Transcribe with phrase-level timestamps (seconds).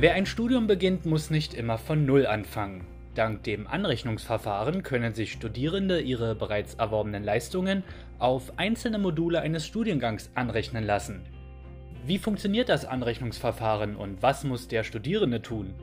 [0.00, 2.86] Wer ein Studium beginnt, muss nicht immer von Null anfangen.
[3.16, 7.82] Dank dem Anrechnungsverfahren können sich Studierende ihre bereits erworbenen Leistungen
[8.20, 11.22] auf einzelne Module eines Studiengangs anrechnen lassen.
[12.06, 15.74] Wie funktioniert das Anrechnungsverfahren und was muss der Studierende tun?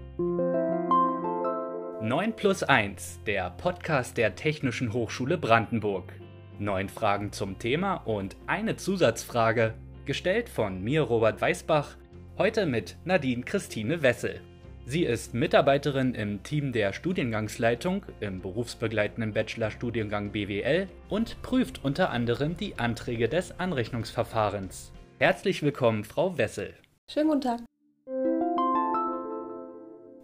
[2.02, 6.14] 9 plus 1, der Podcast der Technischen Hochschule Brandenburg.
[6.58, 9.74] Neun Fragen zum Thema und eine Zusatzfrage,
[10.06, 11.98] gestellt von mir Robert Weißbach,
[12.38, 14.42] heute mit Nadine Christine Wessel.
[14.86, 22.58] Sie ist Mitarbeiterin im Team der Studiengangsleitung im berufsbegleitenden Bachelorstudiengang BWL und prüft unter anderem
[22.58, 24.92] die Anträge des Anrechnungsverfahrens.
[25.18, 26.74] Herzlich willkommen, Frau Wessel.
[27.10, 27.62] Schönen guten Tag.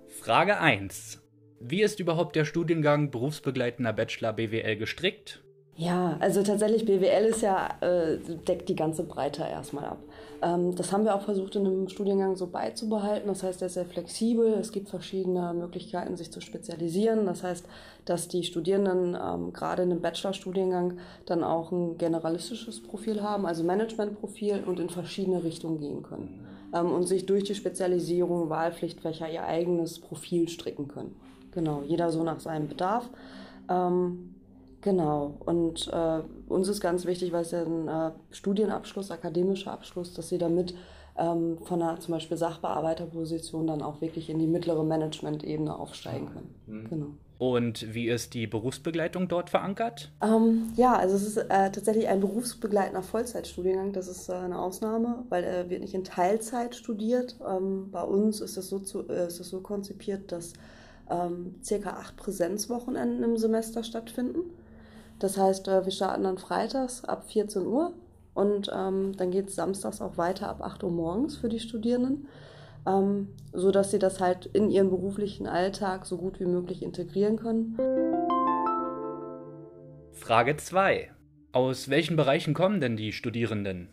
[0.09, 1.21] Frage 1.
[1.61, 5.43] Wie ist überhaupt der Studiengang berufsbegleitender Bachelor BWL gestrickt?
[5.77, 8.17] Ja, also tatsächlich BWL ist ja, äh,
[8.47, 9.99] deckt die ganze Breite erstmal ab.
[10.41, 13.27] Ähm, das haben wir auch versucht in einem Studiengang so beizubehalten.
[13.27, 14.53] Das heißt, er ist sehr flexibel.
[14.53, 17.25] Es gibt verschiedene Möglichkeiten, sich zu spezialisieren.
[17.25, 17.65] Das heißt,
[18.05, 23.63] dass die Studierenden ähm, gerade in einem Bachelorstudiengang dann auch ein generalistisches Profil haben, also
[23.63, 26.45] Managementprofil und in verschiedene Richtungen gehen können.
[26.73, 31.15] Ähm, und sich durch die Spezialisierung, Wahlpflichtfächer ihr eigenes Profil stricken können.
[31.51, 33.09] Genau, jeder so nach seinem Bedarf.
[33.69, 34.35] Ähm,
[34.81, 35.35] Genau.
[35.45, 40.29] Und äh, uns ist ganz wichtig, weil es ja ein äh, Studienabschluss, akademischer Abschluss, dass
[40.29, 40.73] sie damit
[41.17, 46.55] ähm, von einer zum Beispiel Sachbearbeiterposition dann auch wirklich in die mittlere Management-Ebene aufsteigen können.
[46.67, 46.89] Mhm.
[46.89, 47.07] Genau.
[47.37, 50.11] Und wie ist die Berufsbegleitung dort verankert?
[50.21, 53.93] Ähm, ja, also es ist äh, tatsächlich ein berufsbegleitender Vollzeitstudiengang.
[53.93, 57.37] Das ist äh, eine Ausnahme, weil er wird nicht in Teilzeit studiert.
[57.47, 60.53] Ähm, bei uns ist es so, zu, äh, ist es so konzipiert, dass
[61.09, 64.41] ähm, circa acht Präsenzwochenenden im Semester stattfinden.
[65.21, 67.93] Das heißt, äh, wir starten dann freitags ab 14 Uhr
[68.33, 72.27] und ähm, dann geht es samstags auch weiter ab 8 Uhr morgens für die Studierenden,
[72.87, 77.77] ähm, sodass sie das halt in ihren beruflichen Alltag so gut wie möglich integrieren können.
[80.13, 81.11] Frage 2.
[81.51, 83.89] Aus welchen Bereichen kommen denn die Studierenden?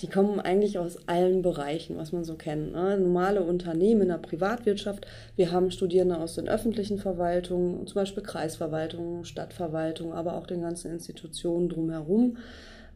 [0.00, 2.72] Die kommen eigentlich aus allen Bereichen, was man so kennt.
[2.72, 2.98] Ne?
[2.98, 5.06] Normale Unternehmen in der Privatwirtschaft.
[5.36, 10.92] Wir haben Studierende aus den öffentlichen Verwaltungen, zum Beispiel Kreisverwaltungen, Stadtverwaltung, aber auch den ganzen
[10.92, 12.36] Institutionen drumherum.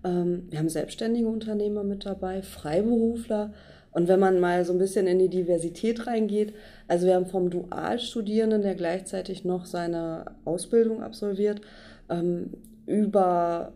[0.05, 3.53] Ähm, wir haben selbstständige Unternehmer mit dabei, Freiberufler.
[3.91, 6.55] Und wenn man mal so ein bisschen in die Diversität reingeht,
[6.87, 11.63] also wir haben vom Dualstudierenden, der gleichzeitig noch seine Ausbildung absolviert,
[12.09, 12.51] ähm,
[12.87, 13.73] über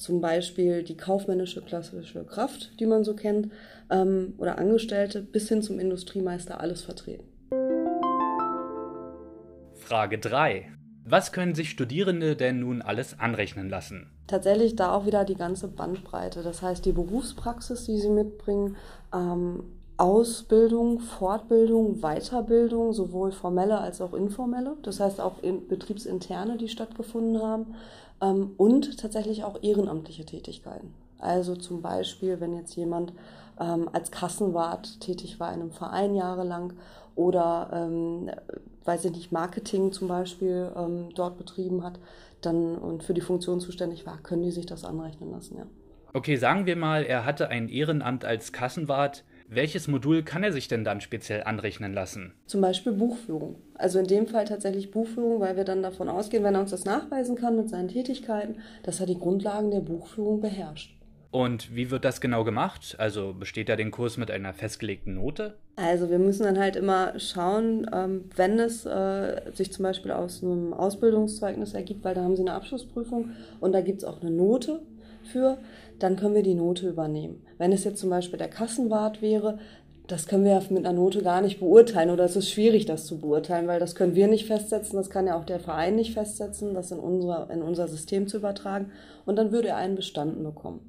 [0.00, 3.52] zum Beispiel die kaufmännische klassische Kraft, die man so kennt,
[3.90, 7.24] ähm, oder Angestellte bis hin zum Industriemeister alles vertreten.
[9.74, 10.72] Frage 3.
[11.04, 14.10] Was können sich Studierende denn nun alles anrechnen lassen?
[14.26, 16.42] Tatsächlich da auch wieder die ganze Bandbreite.
[16.42, 18.76] Das heißt, die Berufspraxis, die sie mitbringen,
[19.12, 19.64] ähm,
[20.00, 24.76] Ausbildung, Fortbildung, Weiterbildung, sowohl formelle als auch informelle.
[24.82, 27.74] Das heißt auch in betriebsinterne, die stattgefunden haben
[28.22, 30.94] ähm, und tatsächlich auch ehrenamtliche Tätigkeiten.
[31.18, 33.12] Also zum Beispiel, wenn jetzt jemand
[33.60, 36.72] ähm, als Kassenwart tätig war in einem Verein jahrelang
[37.14, 38.30] oder, ähm,
[38.86, 41.98] weiß ich nicht, Marketing zum Beispiel ähm, dort betrieben hat
[42.40, 45.66] dann und für die Funktion zuständig war, können die sich das anrechnen lassen, ja.
[46.14, 49.24] Okay, sagen wir mal, er hatte ein Ehrenamt als Kassenwart.
[49.52, 52.34] Welches Modul kann er sich denn dann speziell anrechnen lassen?
[52.46, 53.56] Zum Beispiel Buchführung.
[53.74, 56.84] Also in dem Fall tatsächlich Buchführung, weil wir dann davon ausgehen, wenn er uns das
[56.84, 60.96] nachweisen kann mit seinen Tätigkeiten, dass er die Grundlagen der Buchführung beherrscht.
[61.32, 62.94] Und wie wird das genau gemacht?
[62.98, 65.54] Also besteht da den Kurs mit einer festgelegten Note?
[65.74, 70.44] Also wir müssen dann halt immer schauen, ähm, wenn es äh, sich zum Beispiel aus
[70.44, 74.30] einem Ausbildungszeugnis ergibt, weil da haben sie eine Abschlussprüfung und da gibt es auch eine
[74.30, 74.80] Note
[75.24, 75.58] für,
[75.98, 77.42] dann können wir die Note übernehmen.
[77.58, 79.58] Wenn es jetzt zum Beispiel der Kassenwart wäre,
[80.06, 83.18] das können wir mit einer Note gar nicht beurteilen oder es ist schwierig, das zu
[83.18, 86.74] beurteilen, weil das können wir nicht festsetzen, das kann ja auch der Verein nicht festsetzen,
[86.74, 88.90] das in unser, in unser System zu übertragen
[89.24, 90.80] und dann würde er einen bestanden bekommen.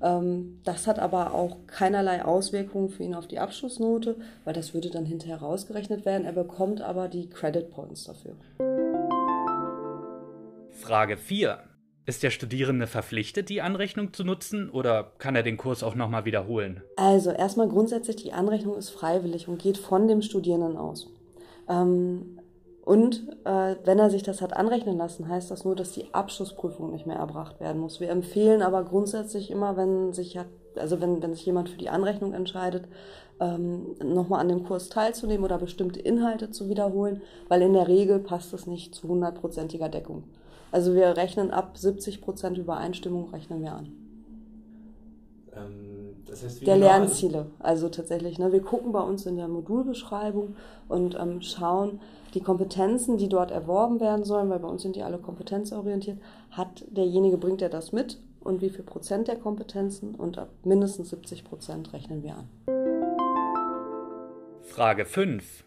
[0.00, 4.90] Ähm, das hat aber auch keinerlei Auswirkungen für ihn auf die Abschlussnote, weil das würde
[4.90, 6.24] dann hinterher rausgerechnet werden.
[6.24, 8.36] Er bekommt aber die Credit Points dafür.
[10.70, 11.58] Frage 4.
[12.04, 16.24] Ist der Studierende verpflichtet, die Anrechnung zu nutzen oder kann er den Kurs auch nochmal
[16.24, 16.82] wiederholen?
[16.96, 21.08] Also erstmal grundsätzlich, die Anrechnung ist freiwillig und geht von dem Studierenden aus.
[21.68, 22.40] Ähm,
[22.84, 26.90] und äh, wenn er sich das hat anrechnen lassen, heißt das nur, dass die Abschlussprüfung
[26.90, 28.00] nicht mehr erbracht werden muss.
[28.00, 31.90] Wir empfehlen aber grundsätzlich immer, wenn sich hat, also wenn, wenn sich jemand für die
[31.90, 32.84] Anrechnung entscheidet,
[33.40, 38.18] ähm, nochmal an dem Kurs teilzunehmen oder bestimmte Inhalte zu wiederholen, weil in der Regel
[38.18, 40.24] passt es nicht zu hundertprozentiger Deckung.
[40.70, 43.92] Also wir rechnen ab 70 Prozent Übereinstimmung rechnen wir an.
[45.54, 47.46] Ähm, Das heißt, der Lernziele.
[47.58, 50.56] Also tatsächlich, ne, wir gucken bei uns in der Modulbeschreibung
[50.88, 52.00] und ähm, schauen,
[52.34, 56.18] die Kompetenzen, die dort erworben werden sollen, weil bei uns sind die alle kompetenzorientiert,
[56.50, 61.10] hat derjenige, bringt er das mit und wie viel Prozent der Kompetenzen und ab mindestens
[61.10, 62.48] 70 Prozent rechnen wir an.
[64.62, 65.64] Frage 5.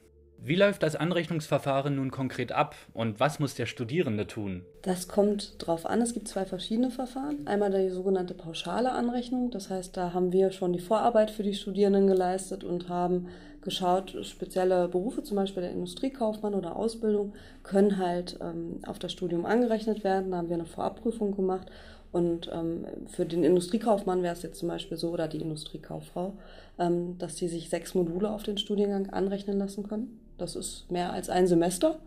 [0.47, 4.63] Wie läuft das Anrechnungsverfahren nun konkret ab und was muss der Studierende tun?
[4.83, 6.01] Das kommt drauf an.
[6.01, 7.47] Es gibt zwei verschiedene Verfahren.
[7.47, 9.49] Einmal die sogenannte pauschale Anrechnung.
[9.49, 13.27] Das heißt, da haben wir schon die Vorarbeit für die Studierenden geleistet und haben
[13.61, 17.33] geschaut, spezielle Berufe, zum Beispiel der Industriekaufmann oder Ausbildung,
[17.63, 20.29] können halt ähm, auf das Studium angerechnet werden.
[20.29, 21.71] Da haben wir eine Vorabprüfung gemacht
[22.15, 26.31] und ähm, für den Industriekaufmann wäre es jetzt zum Beispiel so, oder die Industriekauffrau,
[26.79, 30.17] ähm, dass die sich sechs Module auf den Studiengang anrechnen lassen können.
[30.37, 31.99] Das ist mehr als ein Semester,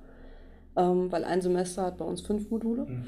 [0.77, 2.87] ähm, weil ein Semester hat bei uns fünf Module.
[2.87, 3.05] Mhm.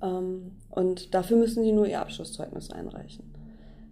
[0.00, 3.30] Ähm, und dafür müssen die nur ihr Abschlusszeugnis einreichen.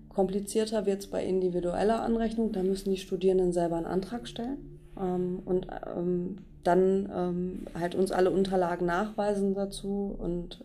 [0.08, 5.42] Komplizierter wird es bei individueller Anrechnung, da müssen die Studierenden selber einen Antrag stellen ähm,
[5.44, 10.64] und ähm, dann halt uns alle Unterlagen nachweisen dazu und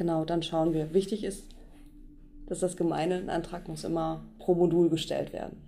[0.00, 0.94] Genau, dann schauen wir.
[0.94, 1.44] Wichtig ist,
[2.46, 5.58] dass das Gemeine, ein Antrag muss immer pro Modul gestellt werden.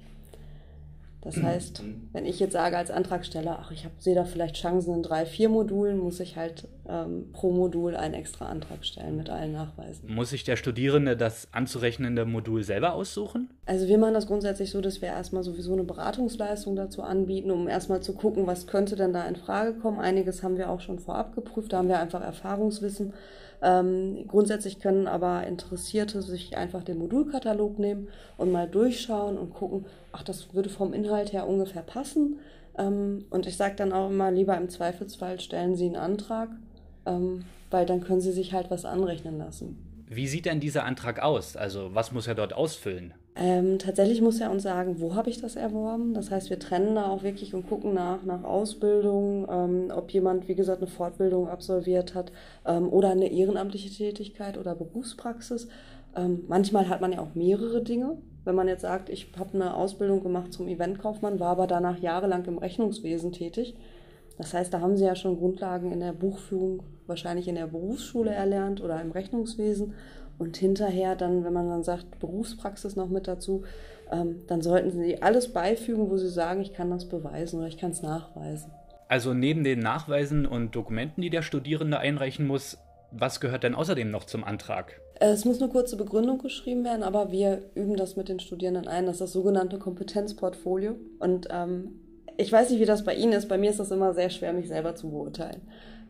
[1.21, 1.83] Das heißt,
[2.15, 5.51] wenn ich jetzt sage als Antragsteller, ach, ich sehe da vielleicht Chancen in drei, vier
[5.51, 10.15] Modulen, muss ich halt ähm, pro Modul einen extra Antrag stellen mit allen Nachweisen.
[10.15, 13.51] Muss sich der Studierende das anzurechnende Modul selber aussuchen?
[13.67, 17.69] Also wir machen das grundsätzlich so, dass wir erstmal sowieso eine Beratungsleistung dazu anbieten, um
[17.69, 20.01] erstmal zu gucken, was könnte denn da in Frage kommen.
[20.01, 23.13] Einiges haben wir auch schon vorab geprüft, da haben wir einfach Erfahrungswissen.
[23.63, 29.87] Ähm, grundsätzlich können aber Interessierte sich einfach den Modulkatalog nehmen und mal durchschauen und gucken,
[30.11, 32.41] ach, das würde vom Inhalt her ungefähr passen.
[32.77, 36.49] Ähm, und ich sage dann auch immer, lieber im Zweifelsfall stellen Sie einen Antrag,
[37.07, 39.79] ähm, weil dann können Sie sich halt was anrechnen lassen.
[40.09, 41.57] Wie sieht denn dieser Antrag aus?
[41.57, 43.15] Also was muss er dort ausfüllen?
[43.35, 46.13] Ähm, tatsächlich muss er uns sagen, wo habe ich das erworben.
[46.13, 50.49] Das heißt, wir trennen da auch wirklich und gucken nach, nach Ausbildung, ähm, ob jemand,
[50.49, 52.31] wie gesagt, eine Fortbildung absolviert hat
[52.67, 55.69] ähm, oder eine ehrenamtliche Tätigkeit oder Berufspraxis.
[56.15, 58.19] Ähm, manchmal hat man ja auch mehrere Dinge.
[58.45, 62.45] Wenn man jetzt sagt, ich habe eine Ausbildung gemacht zum Eventkaufmann, war aber danach jahrelang
[62.45, 63.75] im Rechnungswesen tätig.
[64.37, 68.33] Das heißt, da haben Sie ja schon Grundlagen in der Buchführung, wahrscheinlich in der Berufsschule
[68.33, 69.95] erlernt oder im Rechnungswesen.
[70.43, 73.63] Und hinterher dann, wenn man dann sagt, Berufspraxis noch mit dazu,
[74.11, 77.79] ähm, dann sollten Sie alles beifügen, wo Sie sagen, ich kann das beweisen oder ich
[77.79, 78.73] kann es nachweisen.
[79.07, 82.79] Also neben den Nachweisen und Dokumenten, die der Studierende einreichen muss,
[83.13, 85.01] was gehört denn außerdem noch zum Antrag?
[85.21, 89.07] Es muss eine kurze Begründung geschrieben werden, aber wir üben das mit den Studierenden ein.
[89.07, 90.97] Das ist das sogenannte Kompetenzportfolio.
[91.21, 92.01] Und ähm,
[92.37, 93.49] ich weiß nicht, wie das bei Ihnen ist.
[93.49, 95.61] Bei mir ist das immer sehr schwer, mich selber zu beurteilen.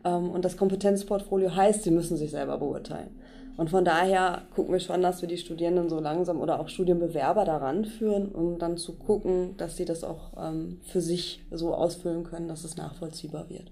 [0.03, 3.11] Ähm, und das Kompetenzportfolio heißt, Sie müssen sich selber beurteilen.
[3.55, 7.45] Und von daher gucken wir schon, dass wir die Studierenden so langsam oder auch Studienbewerber
[7.45, 12.23] daran führen, um dann zu gucken, dass sie das auch ähm, für sich so ausfüllen
[12.23, 13.71] können, dass es nachvollziehbar wird.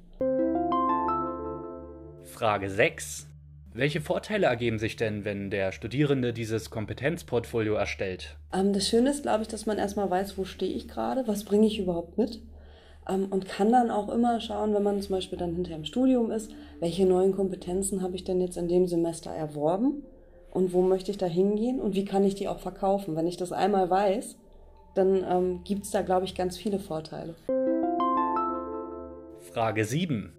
[2.23, 3.27] Frage 6.
[3.73, 8.35] Welche Vorteile ergeben sich denn, wenn der Studierende dieses Kompetenzportfolio erstellt?
[8.53, 11.45] Ähm, das Schöne ist, glaube ich, dass man erstmal weiß, wo stehe ich gerade, was
[11.45, 12.41] bringe ich überhaupt mit
[13.07, 16.51] und kann dann auch immer schauen, wenn man zum Beispiel dann hinter im Studium ist,
[16.79, 20.03] welche neuen Kompetenzen habe ich denn jetzt in dem Semester erworben
[20.51, 23.15] und wo möchte ich da hingehen und wie kann ich die auch verkaufen.
[23.15, 24.37] Wenn ich das einmal weiß,
[24.93, 27.35] dann ähm, gibt es da, glaube ich, ganz viele Vorteile.
[29.39, 30.33] Frage 7.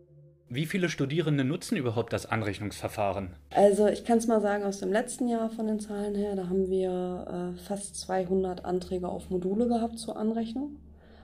[0.48, 3.30] Wie viele Studierende nutzen überhaupt das Anrechnungsverfahren?
[3.54, 6.50] Also ich kann es mal sagen, aus dem letzten Jahr von den Zahlen her, da
[6.50, 10.76] haben wir äh, fast 200 Anträge auf Module gehabt zur Anrechnung.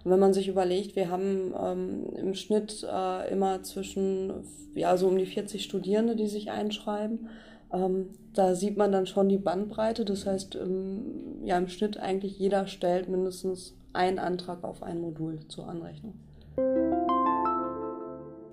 [0.05, 5.09] Und wenn man sich überlegt, wir haben ähm, im Schnitt äh, immer zwischen, ja, so
[5.09, 7.29] um die 40 Studierende, die sich einschreiben.
[7.73, 10.05] Ähm, da sieht man dann schon die Bandbreite.
[10.05, 15.41] Das heißt, ähm, ja, im Schnitt eigentlich jeder stellt mindestens einen Antrag auf ein Modul
[15.49, 16.15] zur Anrechnung.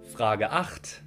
[0.04, 1.04] Frage 8.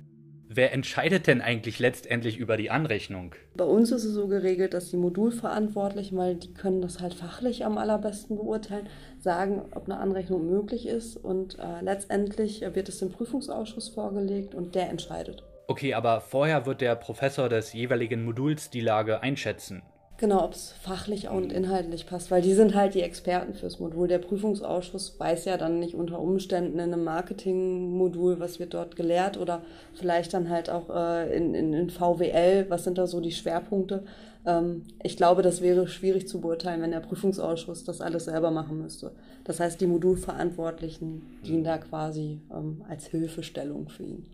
[0.51, 3.35] Wer entscheidet denn eigentlich letztendlich über die Anrechnung?
[3.55, 7.67] Bei uns ist es so geregelt, dass die Modulverantwortlichen, weil die können das halt fachlich
[7.67, 8.89] am allerbesten beurteilen,
[9.19, 11.19] sagen, ob eine Anrechnung möglich ist.
[11.19, 15.43] Und äh, letztendlich wird es dem Prüfungsausschuss vorgelegt und der entscheidet.
[15.67, 19.83] Okay, aber vorher wird der Professor des jeweiligen Moduls die Lage einschätzen.
[20.21, 24.09] Genau, ob es fachlich und inhaltlich passt, weil die sind halt die Experten fürs Modul.
[24.09, 29.37] Der Prüfungsausschuss weiß ja dann nicht unter Umständen in einem Marketingmodul, was wird dort gelehrt
[29.39, 29.63] oder
[29.95, 34.03] vielleicht dann halt auch äh, in, in, in VWL, was sind da so die Schwerpunkte.
[34.45, 38.83] Ähm, ich glaube, das wäre schwierig zu beurteilen, wenn der Prüfungsausschuss das alles selber machen
[38.83, 39.13] müsste.
[39.45, 44.27] Das heißt, die Modulverantwortlichen dienen da quasi ähm, als Hilfestellung für ihn.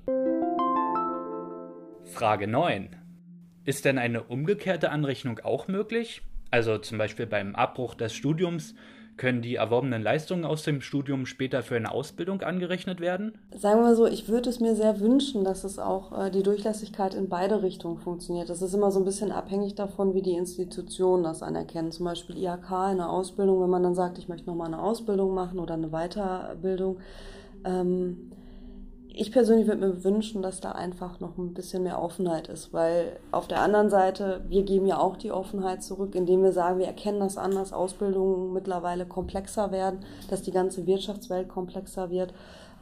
[2.04, 3.03] Frage 9.
[3.64, 6.23] Ist denn eine umgekehrte Anrechnung auch möglich?
[6.50, 8.75] Also zum Beispiel beim Abbruch des Studiums
[9.16, 13.38] können die erworbenen Leistungen aus dem Studium später für eine Ausbildung angerechnet werden?
[13.56, 17.14] Sagen wir so, ich würde es mir sehr wünschen, dass es auch äh, die Durchlässigkeit
[17.14, 18.50] in beide Richtungen funktioniert.
[18.50, 21.92] Das ist immer so ein bisschen abhängig davon, wie die Institutionen das anerkennen.
[21.92, 25.33] Zum Beispiel IHK in der Ausbildung, wenn man dann sagt, ich möchte nochmal eine Ausbildung
[25.33, 26.99] machen oder eine Weiterbildung.
[27.64, 28.33] Ähm,
[29.16, 33.16] ich persönlich würde mir wünschen, dass da einfach noch ein bisschen mehr Offenheit ist, weil
[33.30, 36.87] auf der anderen Seite, wir geben ja auch die Offenheit zurück, indem wir sagen, wir
[36.87, 42.35] erkennen das an, dass Ausbildungen mittlerweile komplexer werden, dass die ganze Wirtschaftswelt komplexer wird,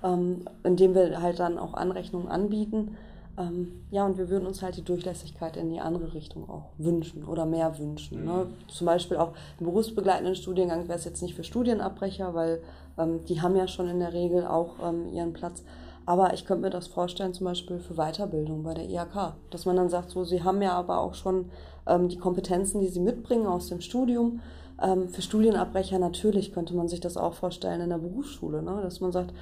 [0.03, 2.97] ähm, indem wir halt dann auch Anrechnungen anbieten.
[3.37, 7.25] Ähm, ja, und wir würden uns halt die Durchlässigkeit in die andere Richtung auch wünschen
[7.25, 8.25] oder mehr wünschen.
[8.25, 8.47] Ne?
[8.47, 8.69] Mhm.
[8.69, 12.63] Zum Beispiel auch im berufsbegleitenden Studiengang wäre es jetzt nicht für Studienabbrecher, weil
[12.99, 15.63] ähm, die haben ja schon in der Regel auch ähm, ihren Platz.
[16.05, 19.77] Aber ich könnte mir das vorstellen, zum Beispiel für Weiterbildung bei der IHK, dass man
[19.77, 21.51] dann sagt, so, Sie haben ja aber auch schon
[21.87, 24.41] ähm, die Kompetenzen, die Sie mitbringen aus dem Studium.
[24.81, 28.81] Ähm, für Studienabbrecher natürlich könnte man sich das auch vorstellen in der Berufsschule, ne?
[28.83, 29.33] dass man sagt,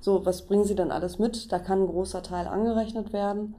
[0.00, 1.50] so, was bringen Sie denn alles mit?
[1.50, 3.54] Da kann ein großer Teil angerechnet werden.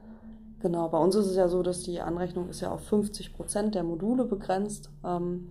[0.60, 3.76] Genau, bei uns ist es ja so, dass die Anrechnung ist ja auf 50 Prozent
[3.76, 4.90] der Module begrenzt.
[5.04, 5.50] Ähm,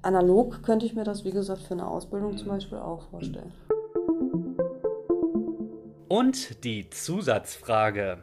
[0.00, 3.52] analog könnte ich mir das, wie gesagt, für eine Ausbildung zum Beispiel auch vorstellen.
[6.12, 8.18] Und die Zusatzfrage.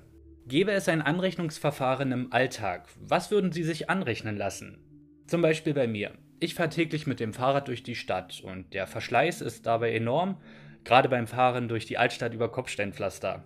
[0.45, 4.77] Gäbe es ein Anrechnungsverfahren im Alltag, was würden Sie sich anrechnen lassen?
[5.25, 6.11] Zum Beispiel bei mir.
[6.39, 10.37] Ich fahre täglich mit dem Fahrrad durch die Stadt und der Verschleiß ist dabei enorm,
[10.83, 13.43] gerade beim Fahren durch die Altstadt über Kopfsteinpflaster.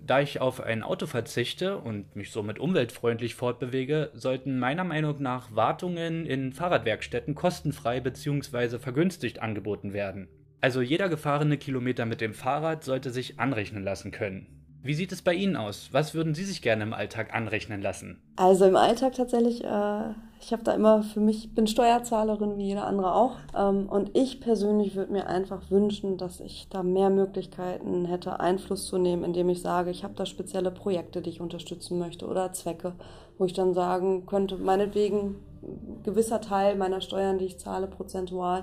[0.00, 5.54] Da ich auf ein Auto verzichte und mich somit umweltfreundlich fortbewege, sollten meiner Meinung nach
[5.54, 8.78] Wartungen in Fahrradwerkstätten kostenfrei bzw.
[8.78, 10.28] vergünstigt angeboten werden.
[10.62, 14.46] Also jeder gefahrene Kilometer mit dem Fahrrad sollte sich anrechnen lassen können.
[14.84, 15.88] Wie sieht es bei Ihnen aus?
[15.90, 18.22] Was würden Sie sich gerne im Alltag anrechnen lassen?
[18.36, 22.66] Also im Alltag tatsächlich, äh, ich habe da immer für mich, ich bin Steuerzahlerin wie
[22.66, 23.38] jeder andere auch.
[23.56, 28.86] Ähm, und ich persönlich würde mir einfach wünschen, dass ich da mehr Möglichkeiten hätte, Einfluss
[28.86, 32.52] zu nehmen, indem ich sage, ich habe da spezielle Projekte, die ich unterstützen möchte oder
[32.52, 32.94] Zwecke,
[33.36, 38.62] wo ich dann sagen könnte, meinetwegen ein gewisser Teil meiner Steuern, die ich zahle, prozentual,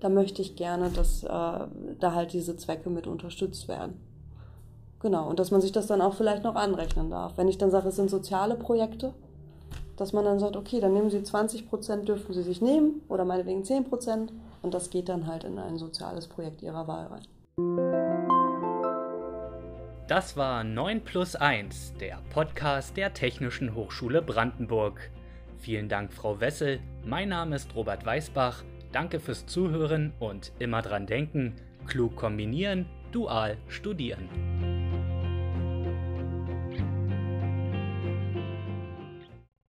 [0.00, 4.00] da möchte ich gerne, dass äh, da halt diese Zwecke mit unterstützt werden.
[5.00, 7.36] Genau, und dass man sich das dann auch vielleicht noch anrechnen darf.
[7.36, 9.14] Wenn ich dann sage, es sind soziale Projekte,
[9.96, 13.24] dass man dann sagt, okay, dann nehmen Sie 20 Prozent, dürfen Sie sich nehmen oder
[13.24, 17.22] meinetwegen 10 Prozent und das geht dann halt in ein soziales Projekt Ihrer Wahl rein.
[20.06, 25.10] Das war 9 plus 1, der Podcast der Technischen Hochschule Brandenburg.
[25.58, 26.80] Vielen Dank, Frau Wessel.
[27.04, 28.64] Mein Name ist Robert Weißbach.
[28.92, 31.54] Danke fürs Zuhören und immer dran denken,
[31.86, 34.28] klug kombinieren, dual studieren.